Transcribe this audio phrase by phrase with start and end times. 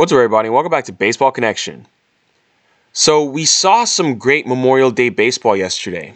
[0.00, 0.48] What's up, everybody?
[0.48, 1.86] Welcome back to Baseball Connection.
[2.94, 6.14] So, we saw some great Memorial Day baseball yesterday.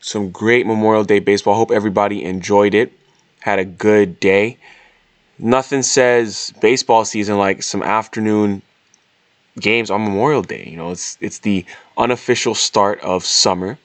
[0.00, 1.54] Some great Memorial Day baseball.
[1.54, 2.94] Hope everybody enjoyed it,
[3.40, 4.56] had a good day.
[5.38, 8.62] Nothing says baseball season like some afternoon
[9.60, 10.66] games on Memorial Day.
[10.66, 11.66] You know, it's it's the
[11.98, 13.76] unofficial start of summer.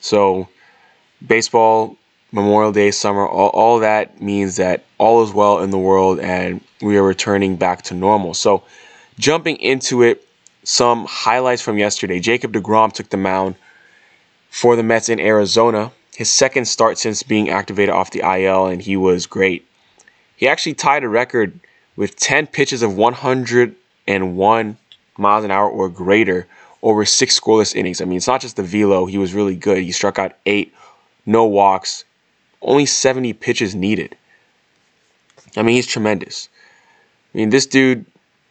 [0.00, 0.46] So,
[1.26, 1.96] baseball,
[2.34, 6.60] Memorial Day, summer, all, all that means that all is well in the world and
[6.82, 8.34] we are returning back to normal.
[8.34, 8.64] So,
[9.20, 10.26] jumping into it,
[10.64, 12.18] some highlights from yesterday.
[12.18, 13.54] Jacob DeGrom took the mound
[14.50, 15.92] for the Mets in Arizona.
[16.16, 19.64] His second start since being activated off the IL, and he was great.
[20.36, 21.60] He actually tied a record
[21.94, 24.76] with 10 pitches of 101
[25.16, 26.48] miles an hour or greater
[26.82, 28.00] over six scoreless innings.
[28.00, 29.78] I mean, it's not just the velo, he was really good.
[29.84, 30.74] He struck out eight,
[31.26, 32.04] no walks,
[32.64, 34.16] only 70 pitches needed.
[35.56, 36.48] I mean, he's tremendous.
[37.34, 38.06] I mean, this dude,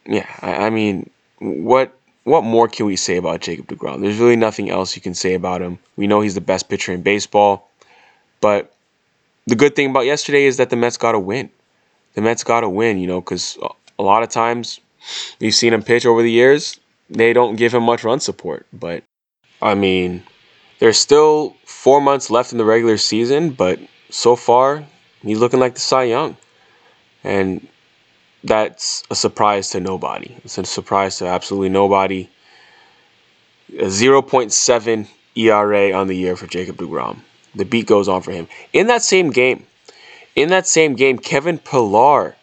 [0.06, 4.02] yeah, I, I mean, what what more can we say about Jacob DeGrom?
[4.02, 5.78] There's really nothing else you can say about him.
[5.98, 7.70] We know he's the best pitcher in baseball,
[8.40, 8.74] but
[9.46, 11.50] the good thing about yesterday is that the Mets got a win.
[12.14, 13.58] The Mets got a win, you know, because
[14.00, 14.80] a lot of times
[15.40, 18.66] you've seen him pitch over the years, they don't give him much run support.
[18.72, 19.04] But
[19.62, 20.24] I mean,
[20.80, 23.80] there's still four months left in the regular season, but
[24.14, 24.86] so far
[25.24, 26.38] he's looking like the Cy Young,
[27.24, 27.68] and
[28.44, 30.36] that's a surprise to nobody.
[30.44, 32.30] It's a surprise to absolutely nobody.
[33.80, 37.22] A 0.7 ERA on the year for Jacob DeGrom.
[37.56, 38.48] The beat goes on for him.
[38.72, 39.66] In that same game,
[40.36, 42.36] in that same game, Kevin Pillar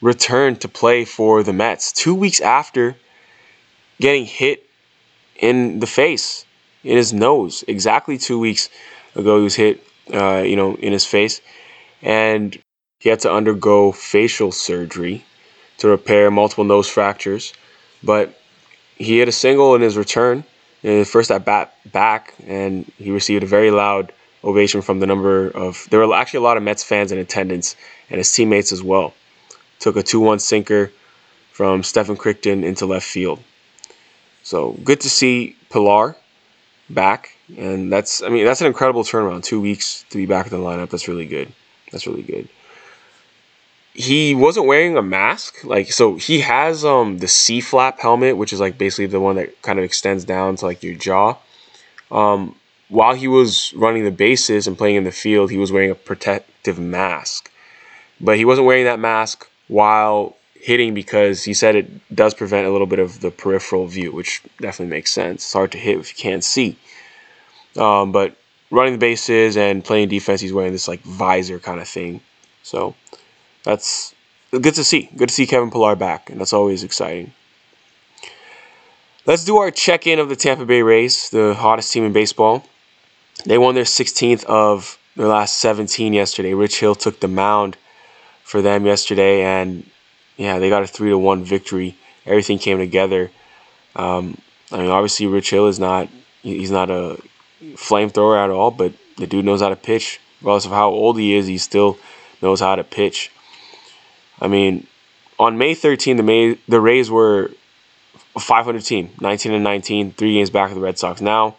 [0.00, 2.96] returned to play for the Mets two weeks after
[4.00, 4.68] getting hit
[5.36, 6.46] in the face,
[6.82, 7.62] in his nose.
[7.68, 8.68] Exactly two weeks
[9.14, 11.40] ago, he was hit, uh, you know, in his face,
[12.02, 12.58] and
[13.00, 15.24] he had to undergo facial surgery
[15.78, 17.52] to repair multiple nose fractures.
[18.02, 18.38] But
[18.96, 20.44] he hit a single in his return
[20.82, 24.12] in first at bat back, and he received a very loud
[24.44, 25.86] ovation from the number of.
[25.90, 27.76] There were actually a lot of Mets fans in attendance
[28.10, 29.14] and his teammates as well.
[29.78, 30.92] Took a 2 1 sinker
[31.52, 33.40] from Stefan Crichton into left field.
[34.42, 36.16] So good to see Pillar
[36.94, 37.36] back.
[37.56, 39.44] And that's, I mean, that's an incredible turnaround.
[39.44, 40.90] Two weeks to be back in the lineup.
[40.90, 41.52] That's really good.
[41.90, 42.48] That's really good
[43.94, 48.52] he wasn't wearing a mask like so he has um the c flap helmet which
[48.52, 51.36] is like basically the one that kind of extends down to like your jaw
[52.10, 52.54] um
[52.88, 55.94] while he was running the bases and playing in the field he was wearing a
[55.94, 57.50] protective mask
[58.20, 62.70] but he wasn't wearing that mask while hitting because he said it does prevent a
[62.70, 66.10] little bit of the peripheral view which definitely makes sense it's hard to hit if
[66.10, 66.76] you can't see
[67.76, 68.36] um, but
[68.70, 72.20] running the bases and playing defense he's wearing this like visor kind of thing
[72.62, 72.94] so
[73.64, 74.14] that's
[74.60, 75.08] good to see.
[75.16, 77.32] Good to see Kevin Pillar back, and that's always exciting.
[79.24, 82.64] Let's do our check in of the Tampa Bay Rays, the hottest team in baseball.
[83.46, 86.54] They won their 16th of their last 17 yesterday.
[86.54, 87.76] Rich Hill took the mound
[88.42, 89.88] for them yesterday, and
[90.36, 91.96] yeah, they got a 3 to 1 victory.
[92.26, 93.30] Everything came together.
[93.96, 94.38] Um,
[94.70, 96.08] I mean, obviously, Rich Hill is not
[96.42, 97.18] he's not a
[97.74, 100.20] flamethrower at all, but the dude knows how to pitch.
[100.40, 101.98] Regardless of how old he is, he still
[102.40, 103.30] knows how to pitch.
[104.40, 104.86] I mean,
[105.38, 107.50] on May 13, the May the Rays were
[108.34, 111.20] a 500 team, 19 and 19, three games back of the Red Sox.
[111.20, 111.56] Now,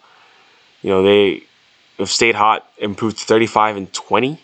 [0.82, 1.44] you know they
[1.98, 4.40] have stayed hot, improved to 35 and 20,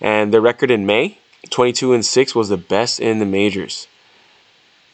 [0.00, 1.18] and their record in May,
[1.50, 3.86] 22 and 6, was the best in the majors.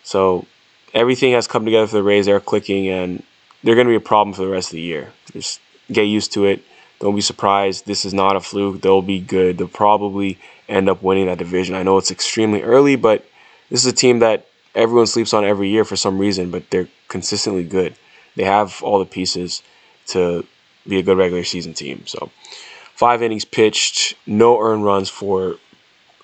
[0.03, 0.47] So
[0.95, 2.27] everything has come together for the Rays.
[2.27, 3.23] They're clicking, and
[3.63, 5.13] they're going to be a problem for the rest of the year.
[5.33, 5.61] Just
[5.91, 6.63] get used to it.
[7.01, 7.87] Don't be surprised.
[7.87, 8.81] This is not a fluke.
[8.81, 9.59] They'll be good.
[9.59, 10.39] They'll probably
[10.69, 11.75] end up winning that division.
[11.75, 13.25] I know it's extremely early, but
[13.71, 16.89] this is a team that everyone sleeps on every year for some reason, but they're
[17.09, 17.95] consistently good.
[18.37, 19.63] They have all the pieces
[20.09, 20.45] to
[20.87, 22.07] be a good regular season team.
[22.07, 22.31] So,
[22.95, 25.57] five innings pitched, no earned runs for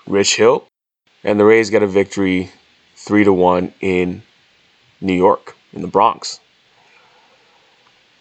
[0.07, 0.67] Rich Hill,
[1.23, 2.51] and the Rays get a victory,
[2.97, 4.23] three to one in
[5.01, 6.41] New York, in the Bronx.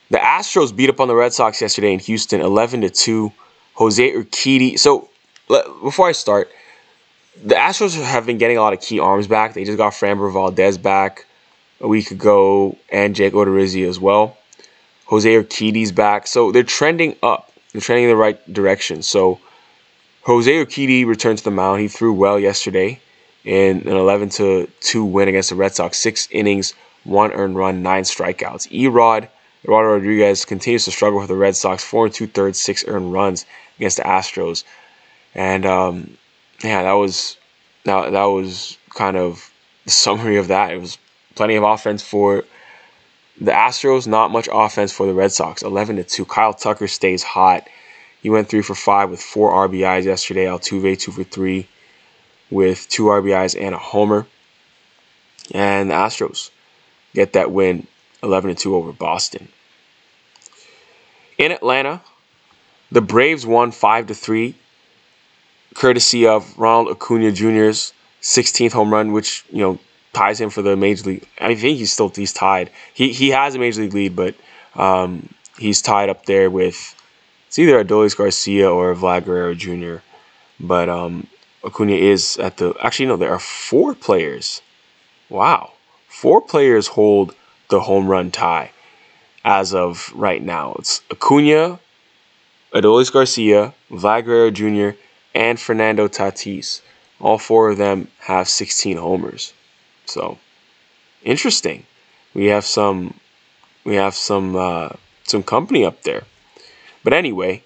[0.09, 3.31] The Astros beat up on the Red Sox yesterday in Houston, 11 to 2.
[3.75, 4.77] Jose Urquidy.
[4.77, 5.09] So,
[5.47, 6.49] before I start,
[7.43, 9.53] the Astros have been getting a lot of key arms back.
[9.53, 11.25] They just got Framber Valdez back
[11.81, 14.37] a week ago and Jake Odorizzi as well.
[15.05, 16.27] Jose Urquidy's back.
[16.27, 17.51] So they're trending up.
[17.71, 19.01] They're trending in the right direction.
[19.01, 19.39] So
[20.23, 21.81] Jose Urquidy returned to the mound.
[21.81, 22.99] He threw well yesterday
[23.43, 25.97] in an 11 to 2 win against the Red Sox.
[25.97, 26.73] Six innings,
[27.03, 28.71] one earned run, nine strikeouts.
[28.71, 29.27] Erod
[29.63, 31.83] Eduardo Rodriguez continues to struggle for the Red Sox.
[31.83, 33.45] Four and two thirds, six earned runs
[33.77, 34.63] against the Astros,
[35.33, 36.17] and um,
[36.63, 37.37] yeah, that was
[37.85, 39.51] that, that was kind of
[39.85, 40.71] the summary of that.
[40.71, 40.97] It was
[41.35, 42.43] plenty of offense for
[43.39, 45.63] the Astros, not much offense for the Red Sox.
[45.63, 46.25] 11 to 2.
[46.25, 47.67] Kyle Tucker stays hot.
[48.23, 50.45] He went three for five with four RBIs yesterday.
[50.45, 51.67] Altuve two for three
[52.49, 54.25] with two RBIs and a homer.
[55.53, 56.49] And the Astros
[57.13, 57.85] get that win
[58.23, 59.49] 11 to 2 over Boston.
[61.37, 62.01] In Atlanta,
[62.91, 64.55] the Braves won 5 to 3
[65.75, 67.91] courtesy of Ronald Acuna Jr.'s
[68.21, 69.79] 16th home run, which, you know,
[70.13, 71.27] ties him for the major league.
[71.41, 72.69] I think he's still he's tied.
[72.93, 74.35] He he has a major league lead, but
[74.75, 75.27] um,
[75.57, 76.95] he's tied up there with
[77.53, 79.97] it's either Adolis Garcia or Vlad Guerrero Jr.
[80.59, 81.27] But um,
[81.63, 84.63] Acuna is at the actually no, there are four players.
[85.29, 85.73] Wow,
[86.07, 87.35] four players hold
[87.69, 88.71] the home run tie
[89.45, 90.73] as of right now.
[90.79, 91.79] It's Acuna,
[92.73, 94.97] Adolis Garcia, Vlad Guerrero Jr.,
[95.35, 96.81] and Fernando Tatis.
[97.21, 99.53] All four of them have 16 homers.
[100.07, 100.39] So
[101.23, 101.85] interesting.
[102.33, 103.19] We have some
[103.83, 104.89] we have some uh,
[105.23, 106.23] some company up there.
[107.03, 107.63] But anyway,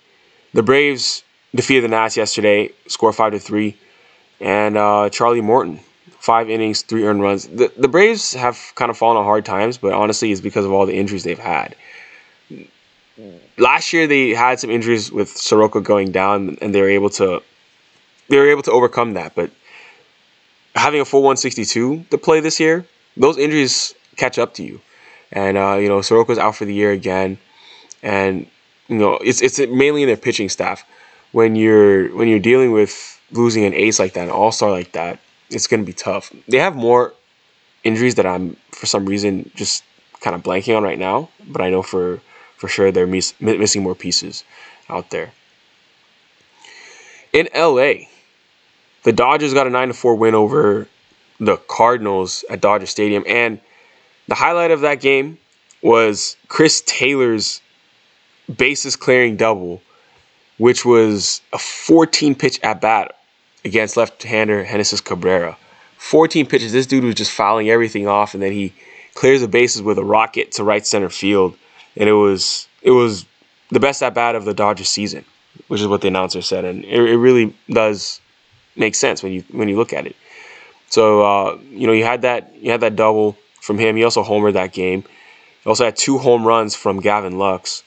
[0.53, 1.23] the Braves
[1.55, 3.77] defeated the Nats yesterday, score five to three,
[4.39, 5.79] and uh, Charlie Morton,
[6.19, 7.47] five innings, three earned runs.
[7.47, 10.71] The the Braves have kind of fallen on hard times, but honestly, it's because of
[10.71, 11.75] all the injuries they've had.
[13.57, 17.41] Last year they had some injuries with Soroka going down, and they were able to
[18.29, 19.35] they were able to overcome that.
[19.35, 19.51] But
[20.75, 22.85] having a full 162 to play this year,
[23.15, 24.81] those injuries catch up to you.
[25.31, 27.37] And uh, you know, Soroka's out for the year again,
[28.01, 28.47] and
[28.87, 30.85] you know it's it's mainly in their pitching staff.
[31.31, 34.93] When you're when you're dealing with losing an ace like that, an all star like
[34.93, 35.19] that,
[35.49, 36.31] it's going to be tough.
[36.47, 37.13] They have more
[37.83, 39.83] injuries that I'm for some reason just
[40.21, 42.21] kind of blanking on right now, but I know for
[42.57, 44.43] for sure they're miss, missing more pieces
[44.89, 45.31] out there.
[47.33, 48.07] In LA,
[49.03, 50.87] the Dodgers got a 9 to 4 win over
[51.39, 53.23] the Cardinals at Dodger Stadium.
[53.27, 53.59] And
[54.27, 55.37] the highlight of that game
[55.81, 57.61] was Chris Taylor's
[58.53, 59.81] bases clearing double,
[60.57, 63.15] which was a 14 pitch at bat
[63.65, 65.57] against left hander Genesis Cabrera.
[65.97, 66.71] 14 pitches.
[66.71, 68.73] This dude was just fouling everything off, and then he
[69.13, 71.57] clears the bases with a rocket to right center field.
[71.95, 73.25] And it was it was
[73.71, 75.25] the best at bat of the Dodgers season,
[75.67, 76.65] which is what the announcer said.
[76.65, 78.21] And it, it really does
[78.75, 80.15] make sense when you when you look at it.
[80.89, 83.95] So uh, you know you had that you had that double from him.
[83.95, 85.03] He also homered that game.
[85.63, 87.83] He also had two home runs from Gavin Lux.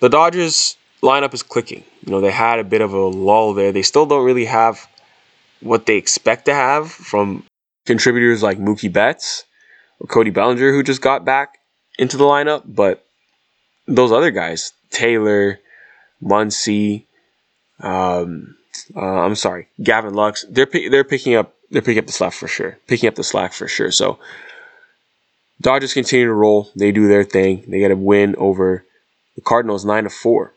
[0.00, 1.84] The Dodgers lineup is clicking.
[2.04, 3.72] You know they had a bit of a lull there.
[3.72, 4.86] They still don't really have
[5.60, 7.44] what they expect to have from
[7.86, 9.44] contributors like Mookie Betts
[10.00, 11.58] or Cody Bellinger, who just got back
[11.98, 12.62] into the lineup.
[12.64, 13.04] But
[13.86, 15.58] those other guys, Taylor,
[16.22, 17.04] Muncy,
[17.80, 18.56] um,
[18.94, 20.44] uh, I'm sorry, Gavin Lux.
[20.48, 22.78] They're they're picking up they're picking up the slack for sure.
[22.86, 23.90] Picking up the slack for sure.
[23.90, 24.18] So
[25.60, 26.70] Dodgers continue to roll.
[26.76, 27.64] They do their thing.
[27.66, 28.84] They get a win over
[29.38, 30.52] the Cardinals nine to four.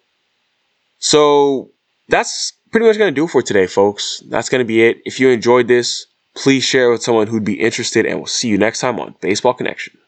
[0.98, 1.70] So
[2.10, 4.24] that's pretty much gonna do for today, folks.
[4.28, 4.98] That's gonna be it.
[5.06, 8.58] If you enjoyed this, please share with someone who'd be interested, and we'll see you
[8.58, 10.01] next time on Baseball Connection.